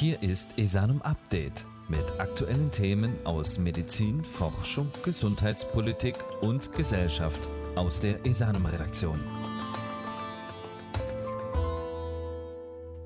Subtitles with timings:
[0.00, 8.24] Hier ist Esanum Update mit aktuellen Themen aus Medizin, Forschung, Gesundheitspolitik und Gesellschaft aus der
[8.24, 9.18] Esanum Redaktion.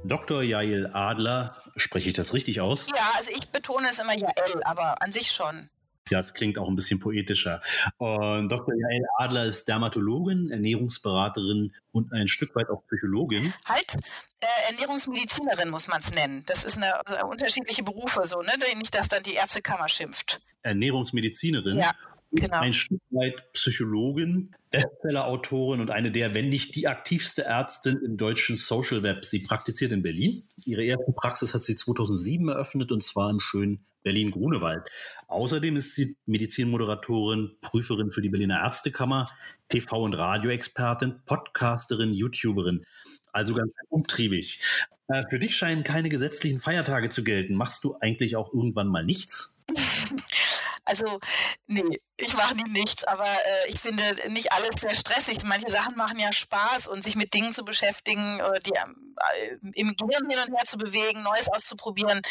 [0.04, 0.42] Dr.
[0.42, 2.88] Jael Adler, spreche ich das richtig aus?
[2.94, 5.70] Ja, also ich betone es immer Jael, aber an sich schon.
[6.12, 7.62] Ja, es klingt auch ein bisschen poetischer.
[7.96, 8.74] Und Dr.
[8.74, 13.54] Jael Adler ist Dermatologin, Ernährungsberaterin und ein Stück weit auch Psychologin.
[13.64, 13.96] Halt,
[14.40, 16.42] äh, Ernährungsmedizinerin muss man es nennen.
[16.44, 18.52] Das ist eine, also unterschiedliche Berufe so, ne?
[18.76, 20.42] Nicht, dass dann die Ärztekammer schimpft.
[20.62, 21.78] Ernährungsmedizinerin.
[21.78, 21.92] Ja.
[22.34, 22.60] Genau.
[22.60, 28.56] Ein Stück weit Psychologin, Bestseller-Autorin und eine der, wenn nicht die aktivste Ärztin im deutschen
[28.56, 29.26] Social Web.
[29.26, 30.42] Sie praktiziert in Berlin.
[30.64, 34.88] Ihre erste Praxis hat sie 2007 eröffnet und zwar im schönen Berlin-Grunewald.
[35.28, 39.28] Außerdem ist sie Medizinmoderatorin, Prüferin für die Berliner Ärztekammer,
[39.70, 42.86] TV- und Radioexpertin, Podcasterin, YouTuberin.
[43.32, 44.60] Also ganz umtriebig.
[45.08, 47.54] Äh, für dich scheinen keine gesetzlichen Feiertage zu gelten.
[47.54, 49.54] Machst du eigentlich auch irgendwann mal nichts?
[50.84, 51.20] Also,
[51.66, 55.44] nee, ich mache nie nichts, aber äh, ich finde nicht alles sehr stressig.
[55.44, 59.96] Manche Sachen machen ja Spaß und sich mit Dingen zu beschäftigen, äh, die äh, im
[59.96, 62.22] Gehirn hin und her zu bewegen, Neues auszuprobieren,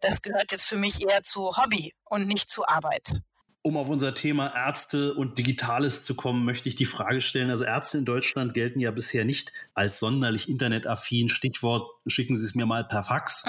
[0.00, 3.22] das gehört jetzt für mich eher zu Hobby und nicht zu Arbeit.
[3.66, 7.48] Um auf unser Thema Ärzte und Digitales zu kommen, möchte ich die Frage stellen.
[7.48, 11.30] Also Ärzte in Deutschland gelten ja bisher nicht als sonderlich internetaffin.
[11.30, 13.42] Stichwort, schicken Sie es mir mal per Fax.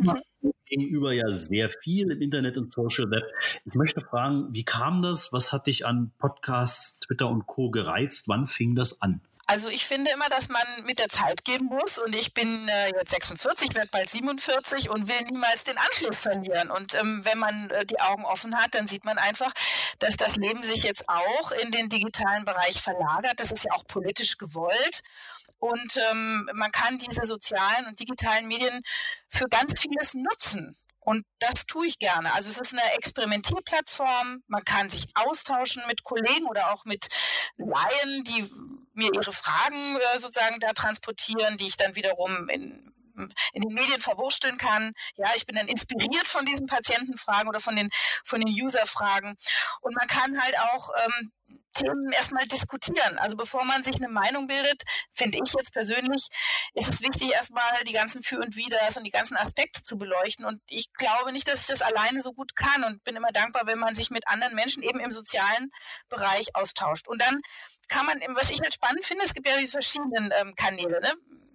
[0.00, 0.12] Mhm.
[0.66, 3.24] Gegenüber ja sehr viel im Internet und Social Web.
[3.64, 5.32] Ich möchte fragen, wie kam das?
[5.32, 7.72] Was hat dich an Podcasts, Twitter und Co.
[7.72, 8.28] gereizt?
[8.28, 9.22] Wann fing das an?
[9.52, 12.88] Also ich finde immer, dass man mit der Zeit gehen muss und ich bin äh,
[12.96, 16.70] jetzt 46, werde bald 47 und will niemals den Anschluss verlieren.
[16.70, 19.52] Und ähm, wenn man äh, die Augen offen hat, dann sieht man einfach,
[19.98, 23.40] dass das Leben sich jetzt auch in den digitalen Bereich verlagert.
[23.40, 25.02] Das ist ja auch politisch gewollt.
[25.58, 28.80] Und ähm, man kann diese sozialen und digitalen Medien
[29.28, 30.78] für ganz vieles nutzen.
[31.04, 32.32] Und das tue ich gerne.
[32.32, 34.42] Also es ist eine Experimentierplattform.
[34.46, 37.08] Man kann sich austauschen mit Kollegen oder auch mit
[37.56, 38.48] Laien, die
[38.94, 42.92] mir ihre Fragen äh, sozusagen da transportieren, die ich dann wiederum in
[43.52, 44.92] in den Medien verwursteln kann.
[45.16, 47.90] Ja, ich bin dann inspiriert von diesen Patientenfragen oder von den,
[48.24, 49.36] von den Userfragen.
[49.80, 51.32] Und man kann halt auch ähm,
[51.72, 53.18] Themen erstmal diskutieren.
[53.18, 56.28] Also bevor man sich eine Meinung bildet, finde ich jetzt persönlich,
[56.74, 60.44] ist es wichtig, erstmal die ganzen Für und Widers und die ganzen Aspekte zu beleuchten.
[60.44, 63.66] Und ich glaube nicht, dass ich das alleine so gut kann und bin immer dankbar,
[63.66, 65.70] wenn man sich mit anderen Menschen eben im sozialen
[66.08, 67.08] Bereich austauscht.
[67.08, 67.40] Und dann
[67.88, 71.00] kann man, was ich halt spannend finde, es gibt ja die verschiedenen ähm, Kanäle.
[71.00, 71.12] Ne?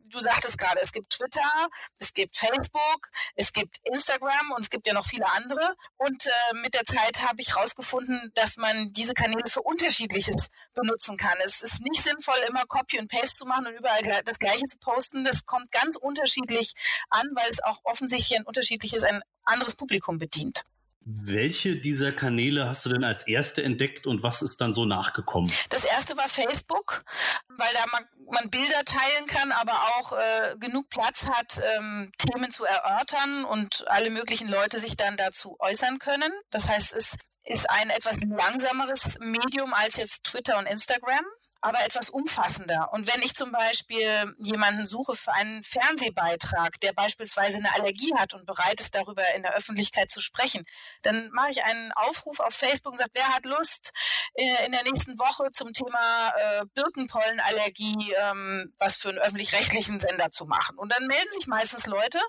[0.10, 1.68] Du sagtest gerade, es gibt Twitter,
[2.00, 5.76] es gibt Facebook, es gibt Instagram und es gibt ja noch viele andere.
[5.98, 11.18] Und äh, mit der Zeit habe ich herausgefunden, dass man diese Kanäle für unterschiedliches benutzen
[11.18, 11.38] kann.
[11.44, 14.78] Es ist nicht sinnvoll, immer Copy und Paste zu machen und überall das Gleiche zu
[14.78, 15.24] posten.
[15.24, 16.74] Das kommt ganz unterschiedlich
[17.10, 20.64] an, weil es auch offensichtlich ein unterschiedliches, ein anderes Publikum bedient.
[21.10, 25.50] Welche dieser Kanäle hast du denn als erste entdeckt und was ist dann so nachgekommen?
[25.70, 27.06] Das erste war Facebook,
[27.48, 32.52] weil da man, man Bilder teilen kann, aber auch äh, genug Platz hat, ähm, Themen
[32.52, 36.34] zu erörtern und alle möglichen Leute sich dann dazu äußern können.
[36.50, 41.24] Das heißt, es ist ein etwas langsameres Medium als jetzt Twitter und Instagram
[41.62, 42.90] aber etwas umfassender.
[42.94, 48.34] Und wenn ich zum Beispiel jemanden suche für einen Fernsehbeitrag, der beispielsweise eine Allergie hat
[48.34, 50.66] und bereit ist, darüber in der Öffentlichkeit zu sprechen,
[51.02, 53.92] dann mache ich einen Aufruf auf Facebook und sage, wer hat Lust,
[54.34, 60.32] äh, in der nächsten Woche zum Thema äh, Birkenpollenallergie ähm, was für einen öffentlich-rechtlichen Sender
[60.32, 60.78] zu machen.
[60.78, 62.20] Und dann melden sich meistens Leute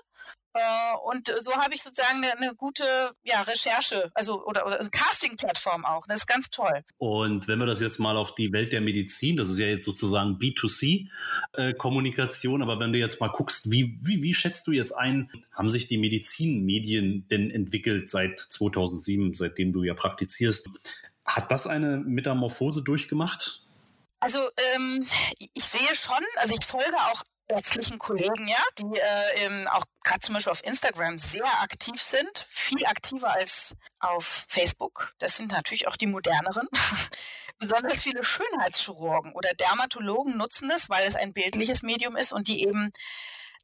[1.03, 5.85] und so habe ich sozusagen eine, eine, gute ja, Recherche, also oder, oder also Casting-Plattform
[5.85, 6.07] auch.
[6.07, 6.83] Das ist ganz toll.
[6.97, 9.85] Und wenn wir das jetzt mal auf die Welt der Medizin, das ist ja jetzt
[9.85, 14.91] sozusagen B2C-Kommunikation, äh, aber wenn du jetzt mal guckst, wie, wie, wie schätzt du jetzt
[14.91, 20.67] ein, haben sich die Medizinmedien denn entwickelt seit 2007, seitdem du ja praktizierst?
[21.25, 23.67] Hat das eine Metamorphose durchgemacht?
[24.19, 24.39] Also
[24.73, 25.05] ähm,
[25.53, 30.35] ich sehe schon, also ich folge auch ärztlichen Kollegen, ja, die äh, auch gerade zum
[30.35, 35.13] Beispiel auf Instagram sehr aktiv sind, viel aktiver als auf Facebook.
[35.19, 36.67] Das sind natürlich auch die moderneren.
[37.59, 42.61] Besonders viele Schönheitschirurgen oder Dermatologen nutzen das, weil es ein bildliches Medium ist und die
[42.61, 42.93] eben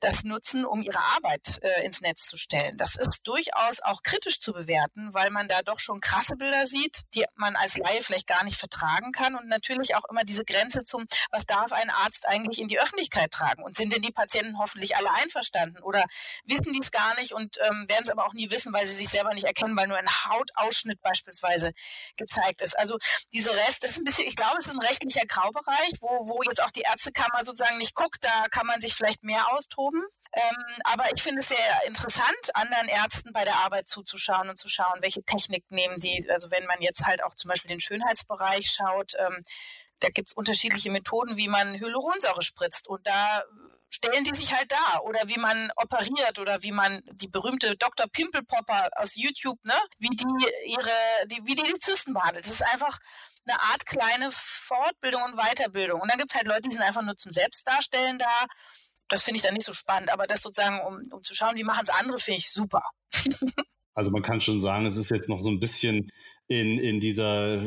[0.05, 2.77] das nutzen, um ihre Arbeit äh, ins Netz zu stellen.
[2.77, 7.03] Das ist durchaus auch kritisch zu bewerten, weil man da doch schon krasse Bilder sieht,
[7.15, 10.83] die man als Laie vielleicht gar nicht vertragen kann und natürlich auch immer diese Grenze
[10.83, 14.59] zum, was darf ein Arzt eigentlich in die Öffentlichkeit tragen und sind denn die Patienten
[14.59, 16.03] hoffentlich alle einverstanden oder
[16.45, 18.95] wissen die es gar nicht und ähm, werden es aber auch nie wissen, weil sie
[18.95, 21.71] sich selber nicht erkennen, weil nur ein Hautausschnitt beispielsweise
[22.15, 22.77] gezeigt ist.
[22.77, 22.97] Also
[23.33, 26.61] diese Rest, ist ein bisschen, ich glaube, es ist ein rechtlicher Graubereich, wo, wo jetzt
[26.61, 29.94] auch die Ärztekammer sozusagen nicht guckt, da kann man sich vielleicht mehr austoben.
[30.33, 34.67] Ähm, aber ich finde es sehr interessant, anderen Ärzten bei der Arbeit zuzuschauen und zu
[34.67, 36.29] schauen, welche Technik nehmen die.
[36.29, 39.43] Also wenn man jetzt halt auch zum Beispiel den Schönheitsbereich schaut, ähm,
[39.99, 42.87] da gibt es unterschiedliche Methoden, wie man Hyaluronsäure spritzt.
[42.89, 43.43] Und da
[43.89, 48.07] stellen die sich halt da oder wie man operiert oder wie man die berühmte Dr.
[48.07, 50.25] Pimpelpopper aus YouTube, ne, wie die
[50.65, 52.45] ihre, die, wie die die Zysten behandelt.
[52.45, 52.99] Das ist einfach
[53.47, 56.01] eine Art kleine Fortbildung und Weiterbildung.
[56.01, 58.45] Und dann gibt es halt Leute, die sind einfach nur zum Selbstdarstellen da.
[59.07, 61.63] Das finde ich dann nicht so spannend, aber das sozusagen, um, um zu schauen, wie
[61.63, 62.83] machen es andere, finde ich super.
[63.97, 66.11] Also man kann schon sagen, es ist jetzt noch so ein bisschen
[66.47, 67.59] in, in dieser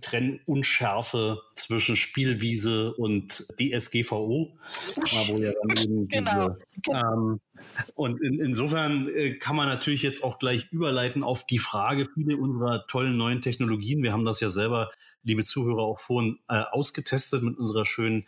[0.00, 4.56] Trennunschärfe zwischen Spielwiese und DSGVO,
[5.28, 6.56] wo ja dann eben genau.
[6.74, 7.40] diese, ähm,
[7.94, 12.38] und in, insofern äh, kann man natürlich jetzt auch gleich überleiten auf die Frage, viele
[12.38, 14.90] unserer tollen neuen Technologien, wir haben das ja selber,
[15.22, 18.26] liebe Zuhörer, auch vorhin äh, ausgetestet mit unserer schönen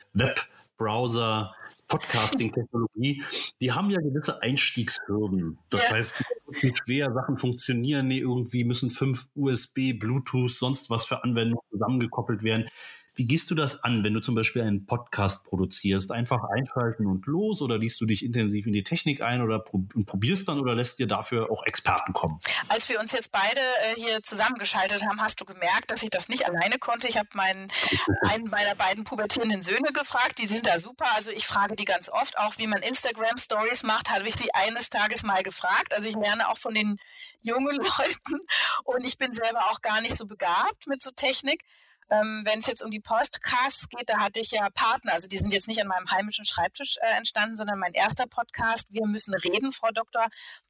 [0.76, 1.54] Webbrowser
[1.88, 3.22] Podcasting-Technologie,
[3.60, 5.58] die haben ja gewisse Einstiegshürden.
[5.70, 5.94] Das ja.
[5.94, 6.24] heißt,
[6.62, 12.42] nicht schwer, Sachen funktionieren, nee, irgendwie müssen fünf USB, Bluetooth, sonst was für Anwendungen zusammengekoppelt
[12.42, 12.66] werden.
[13.16, 16.12] Wie gehst du das an, wenn du zum Beispiel einen Podcast produzierst?
[16.12, 20.48] Einfach einschalten und los oder liest du dich intensiv in die Technik ein oder probierst
[20.48, 22.38] dann oder lässt dir dafür auch Experten kommen?
[22.68, 26.28] Als wir uns jetzt beide äh, hier zusammengeschaltet haben, hast du gemerkt, dass ich das
[26.28, 27.08] nicht alleine konnte.
[27.08, 27.68] Ich habe meinen
[28.28, 31.06] einen meiner beiden pubertierenden Söhne gefragt, die sind da super.
[31.14, 34.52] Also ich frage die ganz oft, auch wie man Instagram Stories macht, habe ich sie
[34.52, 35.94] eines Tages mal gefragt.
[35.94, 36.98] Also ich lerne auch von den
[37.42, 38.40] jungen Leuten
[38.84, 41.62] und ich bin selber auch gar nicht so begabt mit so Technik.
[42.10, 45.38] Ähm, Wenn es jetzt um die Podcasts geht, da hatte ich ja Partner, also die
[45.38, 49.34] sind jetzt nicht an meinem heimischen Schreibtisch äh, entstanden, sondern mein erster Podcast, Wir müssen
[49.34, 50.26] reden, Frau Doktor,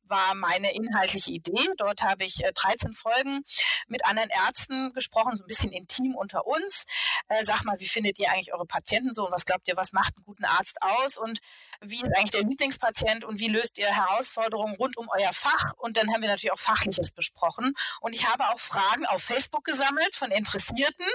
[0.09, 1.69] war meine inhaltliche Idee.
[1.77, 3.45] Dort habe ich äh, 13 Folgen
[3.89, 6.85] mit anderen Ärzten gesprochen, so ein bisschen intim unter uns.
[7.29, 9.93] Äh, sag mal, wie findet ihr eigentlich eure Patienten so und was glaubt ihr, was
[9.93, 11.41] macht einen guten Arzt aus und
[11.81, 15.73] wie ist eigentlich der Lieblingspatient und wie löst ihr Herausforderungen rund um euer Fach?
[15.79, 17.75] Und dann haben wir natürlich auch Fachliches besprochen.
[18.01, 21.07] Und ich habe auch Fragen auf Facebook gesammelt von Interessierten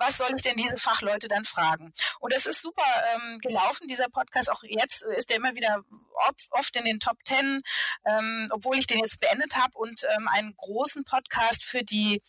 [0.00, 1.92] was soll ich denn diese Fachleute dann fragen?
[2.20, 2.82] Und es ist super
[3.14, 4.50] ähm, gelaufen, dieser Podcast.
[4.50, 5.84] Auch jetzt ist der immer wieder
[6.50, 7.62] oft in den Top Ten,
[8.06, 12.22] ähm, obwohl ich den jetzt beendet habe und ähm, einen großen Podcast für die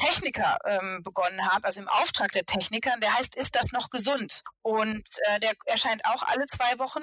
[0.00, 2.92] Techniker ähm, begonnen habe, also im Auftrag der Techniker.
[3.00, 4.42] Der heißt Ist das noch gesund?
[4.62, 7.02] Und äh, der erscheint auch alle zwei Wochen.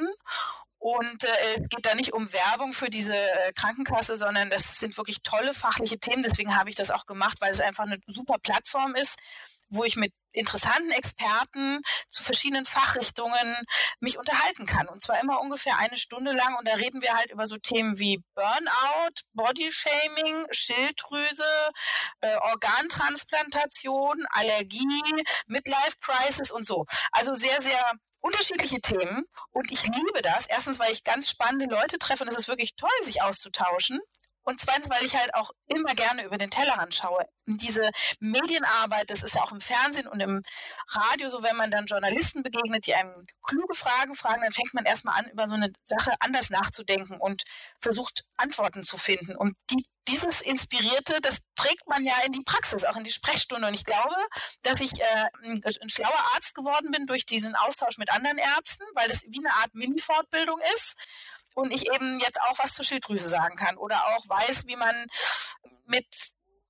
[0.80, 4.98] Und äh, es geht da nicht um Werbung für diese äh, Krankenkasse, sondern das sind
[4.98, 6.24] wirklich tolle fachliche Themen.
[6.24, 9.18] Deswegen habe ich das auch gemacht, weil es einfach eine super Plattform ist
[9.70, 13.66] wo ich mit interessanten Experten zu verschiedenen Fachrichtungen
[14.00, 14.88] mich unterhalten kann.
[14.88, 16.56] Und zwar immer ungefähr eine Stunde lang.
[16.58, 21.44] Und da reden wir halt über so Themen wie Burnout, Bodyshaming, Schilddrüse,
[22.22, 26.86] äh, Organtransplantation, Allergie, Midlife Crisis und so.
[27.12, 30.48] Also sehr, sehr unterschiedliche Themen und ich liebe das.
[30.48, 34.00] Erstens, weil ich ganz spannende Leute treffe und es ist wirklich toll, sich auszutauschen.
[34.48, 37.28] Und zweitens, weil ich halt auch immer gerne über den Tellerrand schaue.
[37.48, 37.92] Diese
[38.22, 40.42] Medienarbeit, das ist ja auch im Fernsehen und im
[40.88, 44.86] Radio so, wenn man dann Journalisten begegnet, die einem kluge Fragen fragen, dann fängt man
[44.86, 47.44] erstmal an, über so eine Sache anders nachzudenken und
[47.82, 49.36] versucht Antworten zu finden.
[49.36, 53.68] Und die, dieses Inspirierte, das trägt man ja in die Praxis, auch in die Sprechstunde.
[53.68, 54.16] Und ich glaube,
[54.62, 58.86] dass ich äh, ein, ein schlauer Arzt geworden bin durch diesen Austausch mit anderen Ärzten,
[58.94, 60.96] weil das wie eine Art Mini-Fortbildung ist
[61.58, 65.08] und ich eben jetzt auch was zur Schilddrüse sagen kann oder auch weiß, wie man
[65.88, 66.06] mit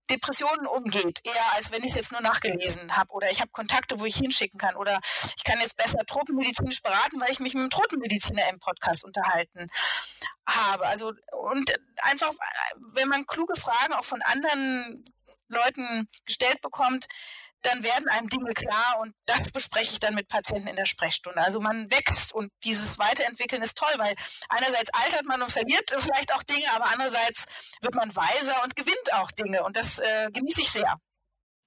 [0.10, 4.00] Depressionen umgeht, eher als wenn ich es jetzt nur nachgelesen habe oder ich habe Kontakte,
[4.00, 5.02] wo ich hinschicken kann oder
[5.36, 9.68] ich kann jetzt besser tropenmedizinisch beraten, weil ich mich mit einem Tropenmediziner im Podcast unterhalten
[10.48, 10.88] habe.
[10.88, 11.70] Also und
[12.04, 12.32] einfach,
[12.94, 15.04] wenn man kluge Fragen auch von anderen
[15.50, 17.08] Leuten gestellt bekommt,
[17.68, 21.40] dann werden einem Dinge klar und das bespreche ich dann mit Patienten in der Sprechstunde.
[21.40, 24.16] Also man wächst und dieses Weiterentwickeln ist toll, weil
[24.50, 27.46] einerseits altert man und verliert vielleicht auch Dinge, aber andererseits
[27.82, 31.00] wird man weiser und gewinnt auch Dinge und das äh, genieße ich sehr.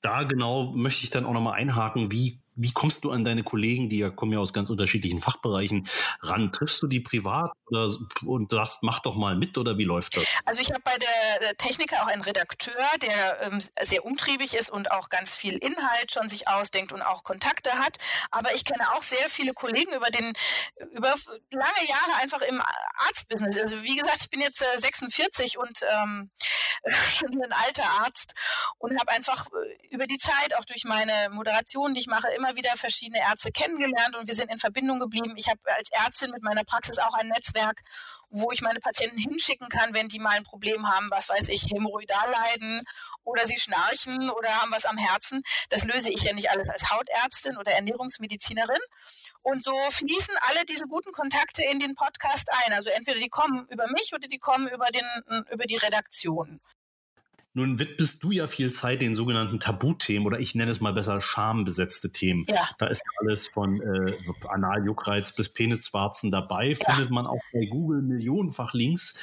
[0.03, 3.89] Da genau möchte ich dann auch nochmal einhaken, wie wie kommst du an deine Kollegen,
[3.89, 5.89] die ja kommen ja aus ganz unterschiedlichen Fachbereichen,
[6.21, 6.53] ran?
[6.53, 7.91] Triffst du die privat oder,
[8.25, 10.25] und sagst, mach doch mal mit oder wie läuft das?
[10.45, 14.91] Also ich habe bei der Techniker auch einen Redakteur, der ähm, sehr umtriebig ist und
[14.91, 17.97] auch ganz viel Inhalt schon sich ausdenkt und auch Kontakte hat.
[18.31, 20.33] Aber ich kenne auch sehr viele Kollegen über den
[20.93, 21.15] über
[21.51, 22.61] lange Jahre einfach im
[23.09, 23.59] Arztbusiness.
[23.59, 26.31] Also wie gesagt, ich bin jetzt äh, 46 und ähm,
[27.11, 28.35] schon ein alter Arzt
[28.79, 32.57] und habe einfach äh, über die Zeit auch durch meine Moderation, die ich mache, immer
[32.57, 35.35] wieder verschiedene Ärzte kennengelernt und wir sind in Verbindung geblieben.
[35.37, 37.83] Ich habe als Ärztin mit meiner Praxis auch ein Netzwerk
[38.31, 41.67] wo ich meine Patienten hinschicken kann, wenn die mal ein Problem haben, was weiß ich,
[41.71, 42.81] Hämorrhoidal leiden
[43.25, 45.43] oder sie schnarchen oder haben was am Herzen.
[45.69, 48.79] Das löse ich ja nicht alles als Hautärztin oder Ernährungsmedizinerin.
[49.43, 52.73] Und so fließen alle diese guten Kontakte in den Podcast ein.
[52.73, 55.05] Also entweder die kommen über mich oder die kommen über, den,
[55.51, 56.61] über die Redaktion.
[57.53, 61.21] Nun widmest du ja viel Zeit den sogenannten Tabuthemen oder ich nenne es mal besser
[61.21, 62.47] schambesetzte Themen.
[62.49, 62.69] Ja.
[62.79, 64.17] Da ist alles von äh,
[64.49, 66.77] Analjuckreiz bis Peniswarzen dabei.
[66.81, 66.95] Ja.
[66.95, 69.19] Findet man auch bei Google millionenfach Links.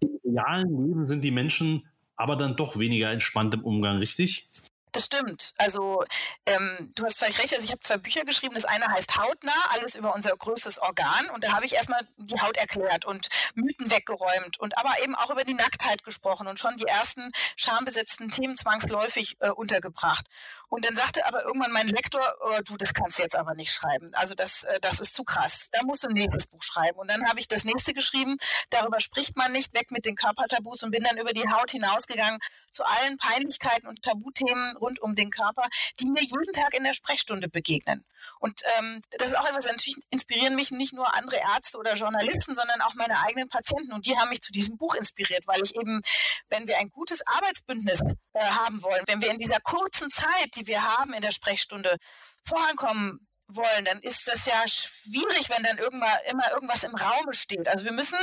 [0.00, 4.46] Im realen Leben sind die Menschen aber dann doch weniger entspannt im Umgang, richtig?
[4.92, 5.54] Das stimmt.
[5.58, 6.04] Also
[6.46, 7.54] ähm, du hast völlig recht.
[7.54, 8.54] Also ich habe zwei Bücher geschrieben.
[8.54, 11.30] Das eine heißt Hautnah, alles über unser größtes Organ.
[11.30, 15.30] Und da habe ich erstmal die Haut erklärt und Mythen weggeräumt und aber eben auch
[15.30, 20.26] über die Nacktheit gesprochen und schon die ersten schambesetzten Themen zwangsläufig äh, untergebracht.
[20.68, 23.72] Und dann sagte aber irgendwann mein Lektor, oh, du, das kannst du jetzt aber nicht
[23.72, 24.10] schreiben.
[24.14, 25.68] Also das, äh, das ist zu krass.
[25.72, 26.98] Da musst du ein nächstes Buch schreiben.
[26.98, 28.38] Und dann habe ich das nächste geschrieben.
[28.70, 32.40] Darüber spricht man nicht, weg mit den Körpertabus und bin dann über die Haut hinausgegangen
[32.70, 35.62] zu allen Peinlichkeiten und Tabuthemen rund um den Körper,
[35.98, 38.04] die mir jeden Tag in der Sprechstunde begegnen.
[38.38, 42.54] Und ähm, das ist auch etwas, natürlich inspirieren mich nicht nur andere Ärzte oder Journalisten,
[42.54, 43.92] sondern auch meine eigenen Patienten.
[43.92, 46.02] Und die haben mich zu diesem Buch inspiriert, weil ich eben,
[46.48, 48.00] wenn wir ein gutes Arbeitsbündnis
[48.32, 51.96] äh, haben wollen, wenn wir in dieser kurzen Zeit, die wir haben in der Sprechstunde,
[52.42, 53.26] vorankommen
[53.56, 57.68] wollen, dann ist das ja schwierig, wenn dann irgendwann immer irgendwas im Raume steht.
[57.68, 58.18] Also wir müssen,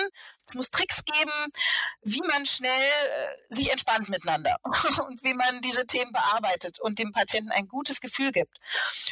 [0.48, 1.32] es muss Tricks geben,
[2.02, 4.58] wie man schnell äh, sich entspannt miteinander
[5.08, 8.58] und wie man diese Themen bearbeitet und dem Patienten ein gutes Gefühl gibt.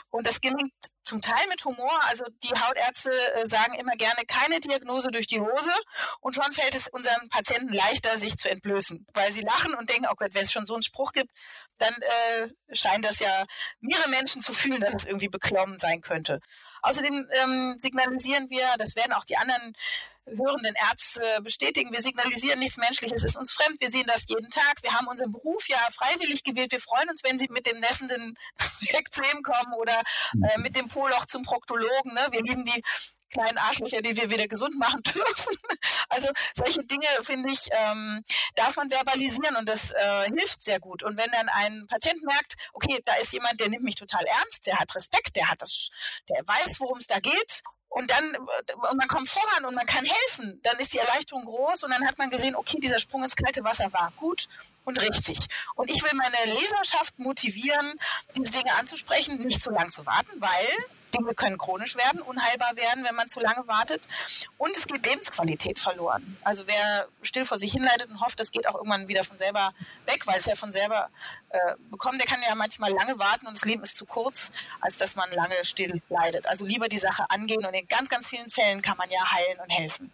[0.10, 0.74] Und das gelingt
[1.06, 2.00] zum Teil mit Humor.
[2.08, 5.72] Also die Hautärzte äh, sagen immer gerne keine Diagnose durch die Hose
[6.20, 10.08] und schon fällt es unseren Patienten leichter, sich zu entblößen, weil sie lachen und denken,
[10.12, 11.32] oh Gott, wenn es schon so einen Spruch gibt,
[11.78, 13.46] dann äh, scheinen das ja
[13.80, 16.40] mehrere Menschen zu fühlen, dass es irgendwie beklommen sein könnte.
[16.86, 19.74] Außerdem ähm, signalisieren wir, das werden auch die anderen
[20.28, 24.82] hörenden Ärzte bestätigen, wir signalisieren nichts Menschliches, ist uns fremd, wir sehen das jeden Tag,
[24.82, 28.36] wir haben unseren Beruf ja freiwillig gewählt, wir freuen uns, wenn Sie mit dem nässenden
[28.82, 30.02] Ekzem kommen oder
[30.34, 32.28] äh, mit dem Poloch zum Proktologen, ne?
[32.32, 32.84] wir lieben die
[33.32, 35.58] kleinen Arschlöcher, die wir wieder gesund machen dürfen.
[36.10, 38.24] Also solche Dinge, finde ich, ähm,
[38.56, 41.04] darf man verbalisieren und das äh, hilft sehr gut.
[41.04, 44.66] Und wenn dann ein Patient merkt, okay, da ist jemand, der nimmt mich total ernst,
[44.68, 45.90] der hat Respekt, der hat das,
[46.30, 47.64] der weiß, worum es da geht
[47.96, 51.84] und dann, und man kommt voran und man kann helfen, dann ist die Erleichterung groß
[51.84, 54.50] und dann hat man gesehen, okay, dieser Sprung ins kalte Wasser war gut
[54.84, 55.40] und richtig.
[55.76, 57.98] Und ich will meine Leserschaft motivieren,
[58.36, 60.68] diese Dinge anzusprechen, nicht zu lang zu warten, weil
[61.18, 64.08] Dinge können chronisch werden, unheilbar werden, wenn man zu lange wartet.
[64.58, 66.38] Und es geht Lebensqualität verloren.
[66.44, 69.74] Also wer still vor sich hinleidet und hofft, das geht auch irgendwann wieder von selber
[70.06, 71.10] weg, weil es ja von selber
[71.50, 74.98] äh, bekommt, der kann ja manchmal lange warten und das Leben ist zu kurz, als
[74.98, 76.46] dass man lange still leidet.
[76.48, 79.60] Also lieber die Sache angehen und in ganz, ganz vielen Fällen kann man ja heilen
[79.60, 80.12] und helfen.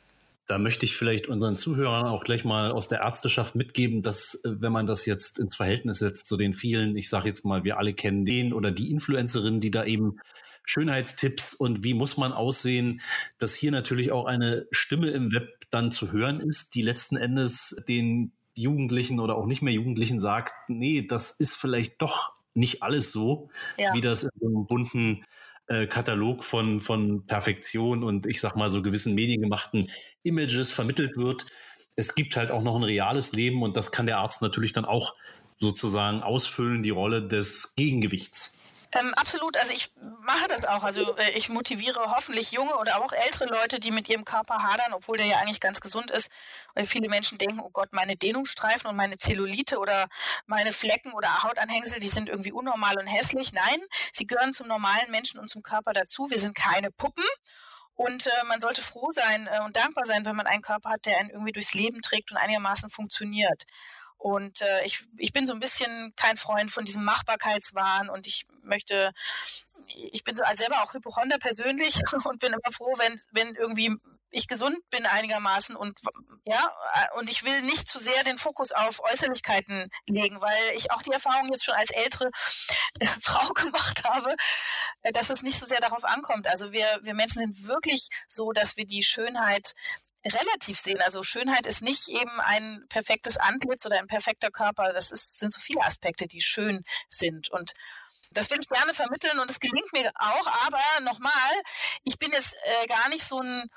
[0.48, 4.56] Da möchte ich vielleicht unseren Zuhörern auch gleich mal aus der Ärzteschaft mitgeben, dass äh,
[4.60, 7.78] wenn man das jetzt ins Verhältnis setzt zu den vielen, ich sage jetzt mal, wir
[7.78, 10.20] alle kennen den oder die Influencerin, die da eben
[10.66, 13.02] Schönheitstipps und wie muss man aussehen,
[13.40, 17.76] dass hier natürlich auch eine Stimme im Web dann zu hören ist, die letzten Endes
[17.88, 23.12] den Jugendlichen oder auch nicht mehr Jugendlichen sagt, nee, das ist vielleicht doch nicht alles
[23.12, 23.94] so, ja.
[23.94, 25.26] wie das in so einem bunten
[25.68, 29.90] äh, Katalog von, von Perfektion und ich sag mal so gewissen mediengemachten
[30.24, 31.46] Images vermittelt wird.
[31.96, 34.86] Es gibt halt auch noch ein reales Leben und das kann der Arzt natürlich dann
[34.86, 35.16] auch
[35.60, 38.58] sozusagen ausfüllen, die Rolle des Gegengewichts.
[38.94, 40.84] Ähm, absolut, also ich mache das auch.
[40.84, 44.94] Also äh, ich motiviere hoffentlich junge oder auch ältere Leute, die mit ihrem Körper hadern,
[44.94, 46.30] obwohl der ja eigentlich ganz gesund ist.
[46.74, 50.10] Weil viele Menschen denken, oh Gott, meine Dehnungsstreifen und meine Zellulite oder
[50.46, 53.54] meine Flecken oder Hautanhängsel, die sind irgendwie unnormal und hässlich.
[53.54, 53.82] Nein,
[54.12, 56.30] sie gehören zum normalen Menschen und zum Körper dazu.
[56.30, 57.26] Wir sind keine Puppen.
[57.94, 61.06] Und äh, man sollte froh sein äh, und dankbar sein, wenn man einen Körper hat,
[61.06, 63.64] der einen irgendwie durchs Leben trägt und einigermaßen funktioniert.
[64.22, 68.46] Und äh, ich, ich bin so ein bisschen kein Freund von diesem Machbarkeitswahn und ich
[68.62, 69.14] möchte,
[69.88, 73.96] ich bin so als selber auch Hypochonder persönlich und bin immer froh, wenn, wenn irgendwie
[74.30, 76.00] ich gesund bin einigermaßen und
[76.46, 76.72] ja,
[77.16, 81.12] und ich will nicht zu sehr den Fokus auf Äußerlichkeiten legen, weil ich auch die
[81.12, 82.30] Erfahrung jetzt schon als ältere
[83.00, 84.36] äh, Frau gemacht habe,
[85.02, 86.48] äh, dass es nicht so sehr darauf ankommt.
[86.48, 89.74] Also wir, wir Menschen sind wirklich so, dass wir die Schönheit
[90.26, 91.02] relativ sehen.
[91.02, 94.94] Also Schönheit ist nicht eben ein perfektes Antlitz oder ein perfekter Körper.
[94.94, 97.50] Das ist, sind so viele Aspekte, die schön sind.
[97.50, 97.74] Und
[98.32, 100.48] das will ich gerne vermitteln und es gelingt mir auch.
[100.66, 101.52] Aber nochmal,
[102.04, 103.68] ich bin jetzt äh, gar nicht so ein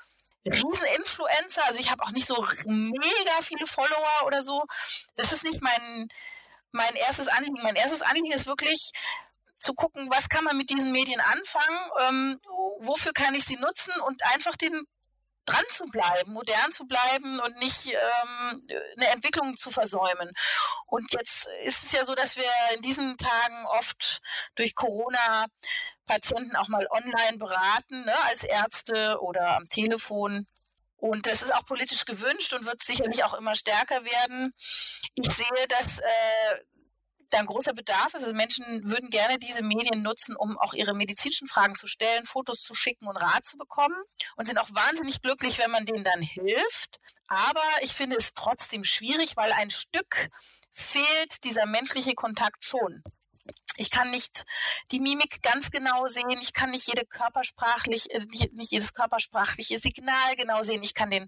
[0.45, 1.65] Rieseninfluencer.
[1.65, 4.63] Also ich habe auch nicht so mega viele Follower oder so.
[5.15, 6.07] Das ist nicht mein,
[6.71, 7.57] mein erstes Anliegen.
[7.63, 8.91] Mein erstes Anliegen ist wirklich,
[9.57, 12.39] zu gucken, was kann man mit diesen Medien anfangen, ähm,
[12.79, 14.85] wofür kann ich sie nutzen und einfach den
[15.45, 20.31] dran zu bleiben, modern zu bleiben und nicht ähm, eine Entwicklung zu versäumen.
[20.87, 24.19] Und jetzt ist es ja so, dass wir in diesen Tagen oft
[24.55, 25.45] durch Corona
[26.05, 30.47] Patienten auch mal online beraten, ne, als Ärzte oder am Telefon.
[30.97, 34.53] Und das ist auch politisch gewünscht und wird sicherlich auch immer stärker werden.
[35.15, 36.59] Ich sehe, dass äh,
[37.29, 38.23] da ein großer Bedarf ist.
[38.23, 42.61] Also Menschen würden gerne diese Medien nutzen, um auch ihre medizinischen Fragen zu stellen, Fotos
[42.61, 43.95] zu schicken und Rat zu bekommen
[44.35, 46.99] und sind auch wahnsinnig glücklich, wenn man denen dann hilft.
[47.27, 50.29] Aber ich finde es trotzdem schwierig, weil ein Stück
[50.71, 53.03] fehlt dieser menschliche Kontakt schon.
[53.77, 54.45] Ich kann nicht
[54.91, 56.39] die Mimik ganz genau sehen.
[56.41, 60.83] Ich kann nicht jede körpersprachlich, äh, nicht, nicht jedes körpersprachliche Signal genau sehen.
[60.83, 61.27] Ich kann den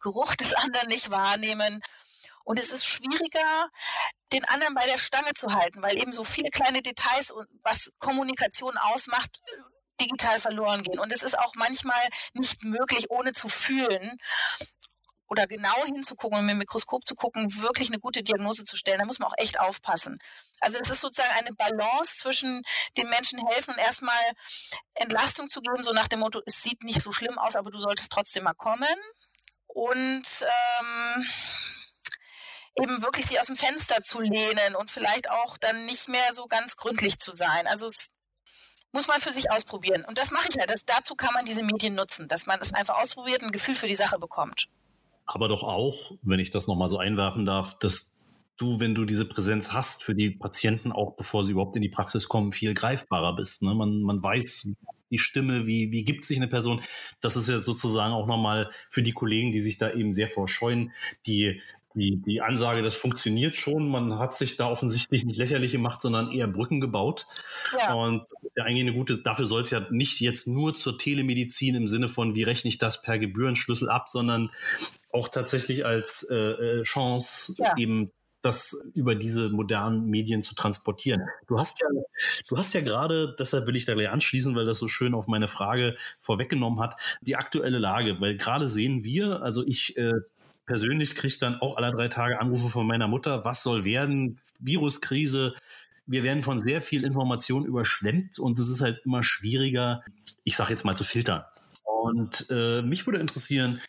[0.00, 1.80] Geruch des anderen nicht wahrnehmen.
[2.44, 3.68] Und es ist schwieriger,
[4.32, 7.92] den anderen bei der Stange zu halten, weil eben so viele kleine Details und was
[7.98, 9.40] Kommunikation ausmacht,
[10.00, 10.98] digital verloren gehen.
[10.98, 12.02] Und es ist auch manchmal
[12.34, 14.18] nicht möglich, ohne zu fühlen
[15.28, 18.98] oder genau hinzugucken und mit dem Mikroskop zu gucken, wirklich eine gute Diagnose zu stellen.
[18.98, 20.18] Da muss man auch echt aufpassen.
[20.60, 22.62] Also es ist sozusagen eine Balance zwischen
[22.96, 24.22] den Menschen helfen und erstmal
[24.94, 27.78] Entlastung zu geben, so nach dem Motto, es sieht nicht so schlimm aus, aber du
[27.78, 28.94] solltest trotzdem mal kommen.
[29.66, 30.46] Und
[30.80, 31.26] ähm,
[32.80, 36.46] eben wirklich sie aus dem Fenster zu lehnen und vielleicht auch dann nicht mehr so
[36.46, 37.66] ganz gründlich zu sein.
[37.66, 38.14] Also es
[38.92, 40.04] muss man für sich ausprobieren.
[40.06, 40.66] Und das mache ich ja.
[40.66, 43.74] Das, dazu kann man diese Medien nutzen, dass man das einfach ausprobiert und ein Gefühl
[43.74, 44.68] für die Sache bekommt.
[45.26, 48.14] Aber doch auch, wenn ich das nochmal so einwerfen darf, dass
[48.56, 51.88] du, wenn du diese Präsenz hast für die Patienten, auch bevor sie überhaupt in die
[51.88, 53.62] Praxis kommen, viel greifbarer bist.
[53.62, 53.74] Ne?
[53.74, 54.70] Man, man weiß
[55.10, 56.80] die Stimme, wie, wie gibt sich eine Person.
[57.20, 60.92] Das ist ja sozusagen auch nochmal für die Kollegen, die sich da eben sehr vorscheuen,
[61.26, 61.60] die
[61.94, 63.88] die, die Ansage, das funktioniert schon.
[63.88, 67.26] Man hat sich da offensichtlich nicht lächerlich gemacht, sondern eher Brücken gebaut.
[67.78, 67.94] Ja.
[67.94, 71.88] Und ja eigentlich eine gute, dafür soll es ja nicht jetzt nur zur Telemedizin im
[71.88, 74.50] Sinne von, wie rechne ich das per Gebührenschlüssel ab, sondern
[75.10, 77.76] auch tatsächlich als äh, äh Chance ja.
[77.76, 78.10] eben
[78.42, 81.22] das über diese modernen Medien zu transportieren.
[81.46, 81.88] Du hast ja,
[82.48, 85.26] du hast ja gerade, deshalb will ich da gleich anschließen, weil das so schön auf
[85.26, 90.12] meine Frage vorweggenommen hat, die aktuelle Lage, weil gerade sehen wir, also ich äh,
[90.66, 95.54] persönlich kriege dann auch alle drei Tage Anrufe von meiner Mutter, was soll werden, Viruskrise.
[96.06, 100.02] Wir werden von sehr viel Information überschwemmt und es ist halt immer schwieriger,
[100.44, 101.44] ich sage jetzt mal zu filtern.
[101.84, 103.80] Und äh, mich würde interessieren,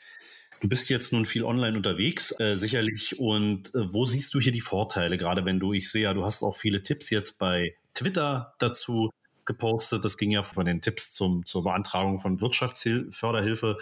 [0.61, 3.19] Du bist jetzt nun viel online unterwegs, äh, sicherlich.
[3.19, 5.17] Und äh, wo siehst du hier die Vorteile?
[5.17, 9.11] Gerade wenn du, ich sehe ja, du hast auch viele Tipps jetzt bei Twitter dazu
[9.45, 10.03] gepostet.
[10.05, 13.77] Das ging ja von den Tipps zum, zur Beantragung von Wirtschaftsförderhilfe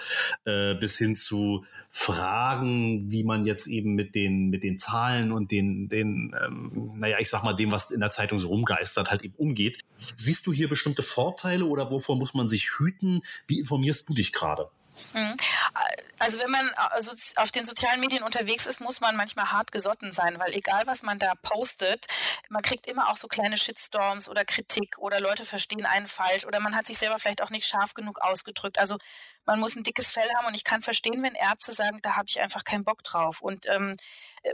[0.46, 5.52] äh, bis hin zu Fragen, wie man jetzt eben mit den, mit den Zahlen und
[5.52, 9.22] den, den ähm, naja, ich sag mal, dem, was in der Zeitung so rumgeistert, halt
[9.22, 9.80] eben umgeht.
[10.18, 13.22] Siehst du hier bestimmte Vorteile oder wovor muss man sich hüten?
[13.48, 14.70] Wie informierst du dich gerade?
[16.20, 20.12] Also wenn man also auf den sozialen Medien unterwegs ist, muss man manchmal hart gesotten
[20.12, 22.06] sein, weil egal was man da postet,
[22.50, 26.60] man kriegt immer auch so kleine Shitstorms oder Kritik oder Leute verstehen einen falsch oder
[26.60, 28.78] man hat sich selber vielleicht auch nicht scharf genug ausgedrückt.
[28.78, 28.98] Also
[29.46, 32.28] man muss ein dickes Fell haben und ich kann verstehen, wenn Ärzte sagen, da habe
[32.30, 33.42] ich einfach keinen Bock drauf.
[33.42, 33.96] Und ähm,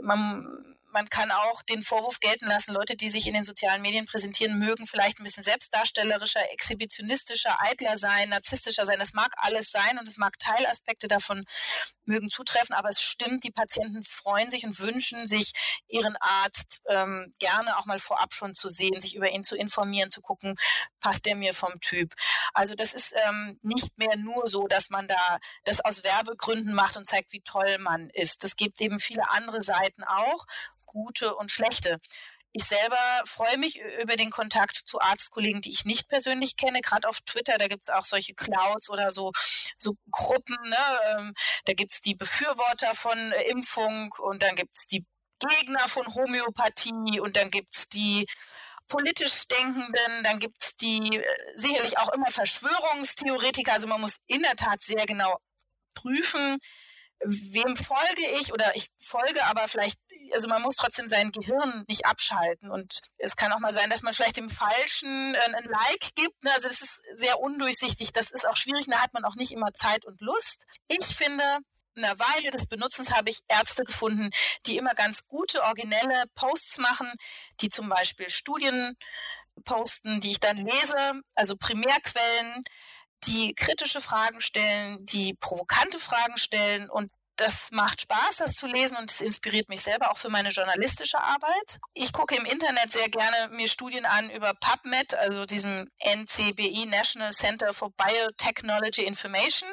[0.02, 4.06] man man kann auch den Vorwurf gelten lassen, Leute, die sich in den sozialen Medien
[4.06, 8.98] präsentieren, mögen vielleicht ein bisschen selbstdarstellerischer, exhibitionistischer, eitler sein, narzisstischer sein.
[8.98, 11.44] Das mag alles sein und es mag Teilaspekte davon
[12.04, 15.52] mögen zutreffen, aber es stimmt, die Patienten freuen sich und wünschen sich
[15.86, 20.10] ihren Arzt ähm, gerne auch mal vorab schon zu sehen, sich über ihn zu informieren,
[20.10, 20.56] zu gucken,
[21.00, 22.14] passt der mir vom Typ.
[22.52, 26.96] Also das ist ähm, nicht mehr nur so, dass man da das aus Werbegründen macht
[26.96, 28.44] und zeigt, wie toll man ist.
[28.44, 30.46] Es gibt eben viele andere Seiten auch
[30.92, 31.98] gute und schlechte.
[32.52, 36.80] Ich selber freue mich über den Kontakt zu Arztkollegen, die ich nicht persönlich kenne.
[36.80, 39.30] Gerade auf Twitter, da gibt es auch solche Clouds oder so,
[39.76, 40.56] so Gruppen.
[40.68, 41.00] Ne?
[41.16, 41.34] Ähm,
[41.66, 45.06] da gibt es die Befürworter von äh, Impfung und dann gibt es die
[45.38, 48.26] Gegner von Homöopathie und dann gibt es die
[48.88, 51.24] politisch Denkenden, dann gibt es die äh,
[51.56, 53.72] sicherlich auch immer Verschwörungstheoretiker.
[53.72, 55.38] Also man muss in der Tat sehr genau
[55.94, 56.58] prüfen,
[57.20, 59.98] wem folge ich oder ich folge aber vielleicht,
[60.32, 64.02] also man muss trotzdem sein Gehirn nicht abschalten und es kann auch mal sein, dass
[64.02, 66.42] man vielleicht dem Falschen ein, Like gibt.
[66.42, 66.52] Ne?
[66.54, 69.72] Also das ist sehr undurchsichtig, das ist auch schwierig, da hat man auch nicht immer
[69.72, 70.64] Zeit und Lust.
[70.88, 71.44] Ich finde,
[71.94, 74.30] in einer Weile des Benutzens habe ich Ärzte gefunden,
[74.66, 77.12] die immer ganz gute, originelle Posts machen,
[77.60, 78.96] die zum Beispiel Studien
[79.64, 82.62] posten, die ich dann lese, also Primärquellen,
[83.24, 87.10] die kritische Fragen stellen, die provokante Fragen stellen und
[87.40, 91.18] das macht Spaß, das zu lesen und es inspiriert mich selber auch für meine journalistische
[91.18, 91.80] Arbeit.
[91.94, 97.32] Ich gucke im Internet sehr gerne mir Studien an über PubMed, also diesem NCBI National
[97.32, 99.68] Center for Biotechnology Information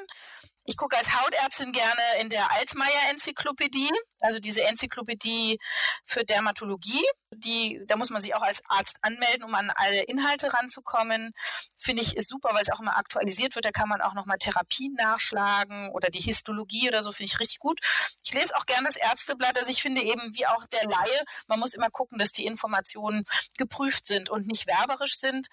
[0.70, 5.60] Ich gucke als Hautärztin gerne in der Altmaier-Enzyklopädie, also diese Enzyklopädie
[6.04, 7.06] für Dermatologie.
[7.32, 11.32] Die, da muss man sich auch als Arzt anmelden, um an alle Inhalte ranzukommen.
[11.78, 13.64] Finde ich super, weil es auch immer aktualisiert wird.
[13.64, 17.60] Da kann man auch nochmal Therapien nachschlagen oder die Histologie oder so, finde ich richtig
[17.60, 17.80] gut.
[18.26, 19.58] Ich lese auch gerne das Ärzteblatt.
[19.58, 23.24] Also ich finde eben, wie auch der Laie, man muss immer gucken, dass die Informationen
[23.58, 25.48] geprüft sind und nicht werberisch sind.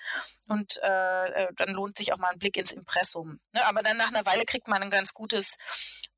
[0.47, 3.41] Und äh, äh dann lohnt sich auch mal ein Blick ins Impressum.
[3.53, 3.65] Ne?
[3.67, 5.57] Aber dann nach einer Weile kriegt man ein ganz gutes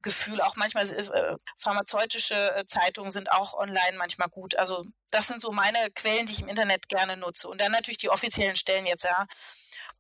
[0.03, 0.41] Gefühl.
[0.41, 4.57] Auch manchmal äh, pharmazeutische äh, Zeitungen sind auch online manchmal gut.
[4.57, 7.49] Also das sind so meine Quellen, die ich im Internet gerne nutze.
[7.49, 9.27] Und dann natürlich die offiziellen Stellen jetzt, ja.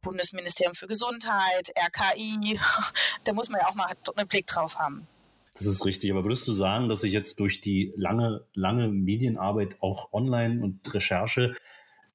[0.02, 2.60] Bundesministerium für Gesundheit, RKI,
[3.24, 5.08] da muss man ja auch mal einen Blick drauf haben.
[5.54, 6.10] Das ist richtig.
[6.10, 10.92] Aber würdest du sagen, dass sich jetzt durch die lange, lange Medienarbeit auch online und
[10.92, 11.56] Recherche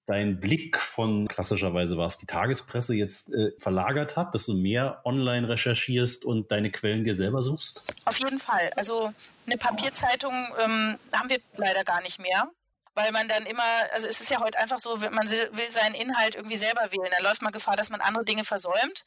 [0.05, 5.01] dein Blick von klassischerweise war es die Tagespresse jetzt äh, verlagert hat, dass du mehr
[5.05, 7.83] online recherchierst und deine Quellen dir selber suchst?
[8.05, 8.71] Auf jeden Fall.
[8.75, 9.13] Also
[9.45, 12.49] eine Papierzeitung ähm, haben wir leider gar nicht mehr.
[12.93, 16.35] Weil man dann immer, also es ist ja heute einfach so, man will seinen Inhalt
[16.35, 17.09] irgendwie selber wählen.
[17.17, 19.05] Da läuft man Gefahr, dass man andere Dinge versäumt.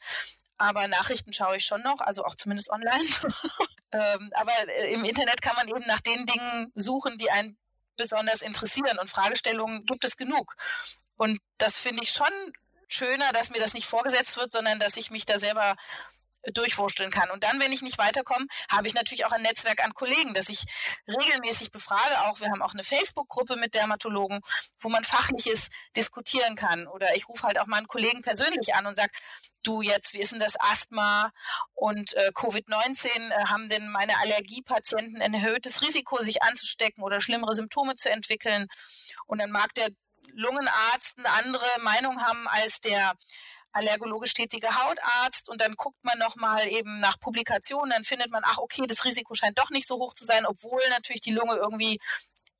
[0.57, 3.03] Aber Nachrichten schaue ich schon noch, also auch zumindest online.
[3.91, 7.57] ähm, aber äh, im Internet kann man eben nach den Dingen suchen, die einen
[7.95, 8.99] besonders interessieren.
[8.99, 10.55] Und Fragestellungen gibt es genug.
[11.17, 12.53] Und das finde ich schon
[12.87, 15.75] schöner, dass mir das nicht vorgesetzt wird, sondern dass ich mich da selber
[16.53, 17.29] durchwursteln kann.
[17.31, 20.49] Und dann, wenn ich nicht weiterkomme, habe ich natürlich auch ein Netzwerk an Kollegen, das
[20.49, 20.63] ich
[21.07, 22.21] regelmäßig befrage.
[22.21, 24.41] Auch wir haben auch eine Facebook-Gruppe mit Dermatologen,
[24.79, 26.87] wo man fachliches diskutieren kann.
[26.87, 29.11] Oder ich rufe halt auch meinen Kollegen persönlich an und sage,
[29.63, 31.31] du jetzt, wie ist denn das Asthma
[31.73, 33.31] und äh, Covid-19?
[33.31, 38.67] Äh, haben denn meine Allergiepatienten ein erhöhtes Risiko, sich anzustecken oder schlimmere Symptome zu entwickeln?
[39.25, 39.89] Und dann mag der
[40.33, 43.13] Lungenarzt eine andere Meinung haben als der
[43.75, 48.57] allergologisch tätige Hautarzt und dann guckt man nochmal eben nach Publikationen, dann findet man, ach
[48.57, 51.99] okay, das Risiko scheint doch nicht so hoch zu sein, obwohl natürlich die Lunge irgendwie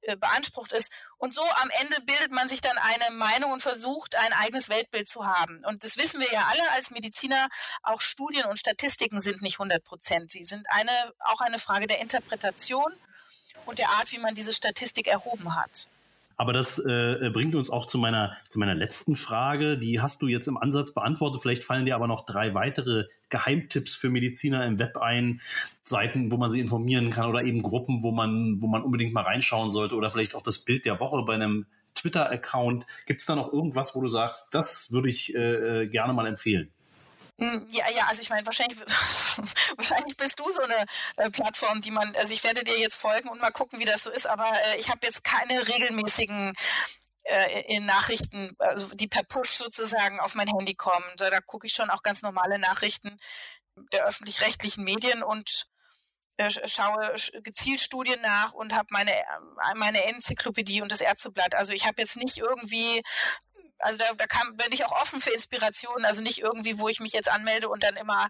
[0.02, 0.94] äh, beansprucht ist.
[1.18, 5.08] Und so am Ende bildet man sich dann eine Meinung und versucht, ein eigenes Weltbild
[5.08, 5.64] zu haben.
[5.66, 7.48] Und das wissen wir ja alle als Mediziner.
[7.82, 10.32] Auch Studien und Statistiken sind nicht 100 Prozent.
[10.32, 12.94] Sie sind eine, auch eine Frage der Interpretation
[13.66, 15.88] und der Art, wie man diese Statistik erhoben hat.
[16.38, 19.78] Aber das äh, bringt uns auch zu meiner, zu meiner letzten Frage.
[19.78, 21.42] Die hast du jetzt im Ansatz beantwortet.
[21.42, 25.42] Vielleicht fallen dir aber noch drei weitere Geheimtipps für Mediziner im Web ein,
[25.82, 29.24] Seiten, wo man sie informieren kann oder eben Gruppen, wo man, wo man unbedingt mal
[29.24, 32.86] reinschauen sollte oder vielleicht auch das Bild der Woche bei einem Twitter-Account.
[33.06, 36.28] Gibt es da noch irgendwas, wo du sagst, das würde ich äh, äh gerne mal
[36.28, 36.70] empfehlen?
[37.38, 38.80] Hm, ja, ja, also ich meine, wahrscheinlich,
[39.78, 40.86] wahrscheinlich bist du so eine
[41.18, 44.04] äh, Plattform, die man, also ich werde dir jetzt folgen und mal gucken, wie das
[44.04, 46.54] so ist, aber äh, ich habe jetzt keine regelmäßigen
[47.26, 51.06] äh, in Nachrichten, also die per Push sozusagen auf mein Handy kommen.
[51.18, 53.18] Da, da gucke ich schon auch ganz normale Nachrichten
[53.92, 55.66] der öffentlich-rechtlichen Medien und
[56.38, 61.56] äh, schaue gezielt Studien nach und habe meine, äh, meine Enzyklopädie und das Ärzteblatt.
[61.56, 63.02] Also ich habe jetzt nicht irgendwie
[63.80, 67.00] also da, da kann, bin ich auch offen für Inspirationen, also nicht irgendwie, wo ich
[67.00, 68.30] mich jetzt anmelde und dann immer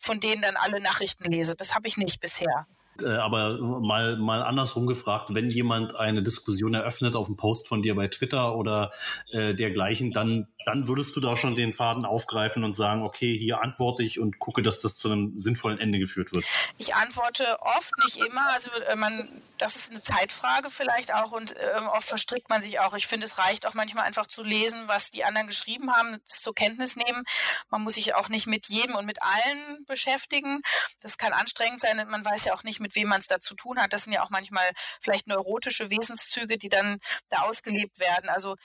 [0.00, 1.54] von denen dann alle Nachrichten lese.
[1.56, 2.66] Das habe ich nicht bisher.
[3.02, 7.82] Äh, aber mal, mal andersrum gefragt, wenn jemand eine Diskussion eröffnet auf einem Post von
[7.82, 8.92] dir bei Twitter oder
[9.30, 13.62] äh, dergleichen, dann, dann würdest du da schon den Faden aufgreifen und sagen, okay, hier
[13.62, 16.44] antworte ich und gucke, dass das zu einem sinnvollen Ende geführt wird.
[16.78, 18.52] Ich antworte oft, nicht immer.
[18.52, 19.28] Also äh, man,
[19.58, 22.94] das ist eine Zeitfrage vielleicht auch und äh, oft verstrickt man sich auch.
[22.94, 26.54] Ich finde, es reicht auch manchmal einfach zu lesen, was die anderen geschrieben haben, zur
[26.54, 27.24] Kenntnis nehmen.
[27.70, 30.62] Man muss sich auch nicht mit jedem und mit allen beschäftigen.
[31.00, 31.96] Das kann anstrengend sein.
[32.08, 33.92] Man weiß ja auch nicht, mit wem man es da zu tun hat.
[33.92, 34.70] Das sind ja auch manchmal
[35.00, 38.28] vielleicht neurotische Wesenszüge, die dann da ausgelebt werden.
[38.28, 38.56] Also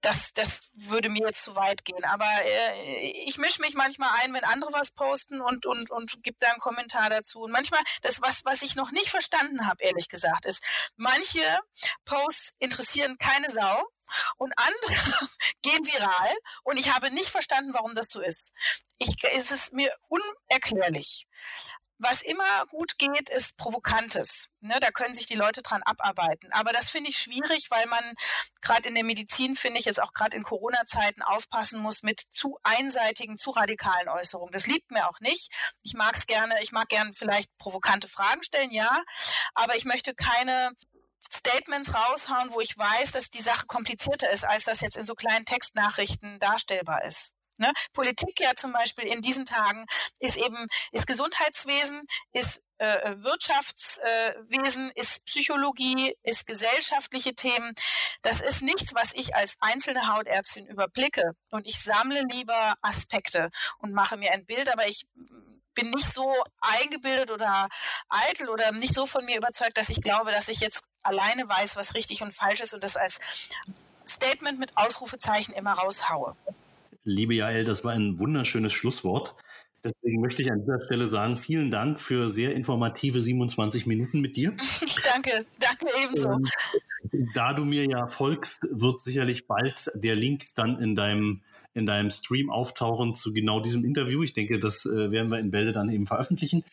[0.00, 2.04] das, das würde mir jetzt zu weit gehen.
[2.04, 6.36] Aber äh, ich mische mich manchmal ein, wenn andere was posten und, und, und gebe
[6.40, 7.40] da einen Kommentar dazu.
[7.40, 10.64] Und manchmal, das, was, was ich noch nicht verstanden habe, ehrlich gesagt, ist,
[10.96, 11.58] manche
[12.04, 13.82] Posts interessieren keine Sau
[14.36, 15.26] und andere
[15.62, 18.52] gehen viral und ich habe nicht verstanden, warum das so ist.
[18.98, 21.26] Ich, es ist mir unerklärlich.
[21.98, 24.48] Was immer gut geht, ist Provokantes.
[24.60, 26.52] Ne, da können sich die Leute dran abarbeiten.
[26.52, 28.14] Aber das finde ich schwierig, weil man
[28.60, 32.58] gerade in der Medizin, finde ich, jetzt auch gerade in Corona-Zeiten aufpassen muss mit zu
[32.62, 34.52] einseitigen, zu radikalen Äußerungen.
[34.52, 35.52] Das liebt mir auch nicht.
[35.82, 39.02] Ich mag es gerne, ich mag gerne vielleicht provokante Fragen stellen, ja,
[39.54, 40.72] aber ich möchte keine
[41.32, 45.14] Statements raushauen, wo ich weiß, dass die Sache komplizierter ist, als das jetzt in so
[45.14, 47.34] kleinen Textnachrichten darstellbar ist.
[47.58, 47.72] Ne?
[47.92, 49.86] Politik ja zum Beispiel in diesen Tagen
[50.20, 57.74] ist eben, ist Gesundheitswesen, ist äh, Wirtschaftswesen, äh, ist Psychologie, ist gesellschaftliche Themen.
[58.22, 61.32] Das ist nichts, was ich als einzelne Hautärztin überblicke.
[61.50, 65.06] Und ich sammle lieber Aspekte und mache mir ein Bild, aber ich
[65.74, 67.68] bin nicht so eingebildet oder
[68.08, 71.76] eitel oder nicht so von mir überzeugt, dass ich glaube, dass ich jetzt alleine weiß,
[71.76, 73.20] was richtig und falsch ist und das als
[74.06, 76.36] Statement mit Ausrufezeichen immer raushaue.
[77.04, 79.34] Liebe Jael, das war ein wunderschönes Schlusswort.
[79.84, 84.36] Deswegen möchte ich an dieser Stelle sagen, vielen Dank für sehr informative 27 Minuten mit
[84.36, 84.56] dir.
[85.04, 86.30] danke, danke ebenso.
[86.30, 86.50] Und
[87.34, 91.42] da du mir ja folgst, wird sicherlich bald der Link dann in deinem
[91.74, 94.22] in deinem Stream auftauchen zu genau diesem Interview.
[94.24, 96.64] Ich denke, das äh, werden wir in Bälde dann eben veröffentlichen.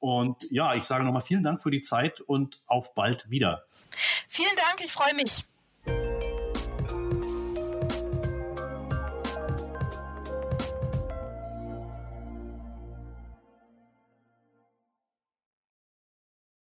[0.00, 3.64] Und ja, ich sage nochmal vielen Dank für die Zeit und auf bald wieder.
[4.28, 5.44] Vielen Dank, ich freue mich.